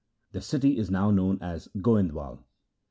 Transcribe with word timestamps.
The 0.31 0.41
city 0.41 0.79
is 0.79 0.89
now 0.89 1.11
known 1.11 1.37
as 1.43 1.67
Goindwal. 1.77 2.39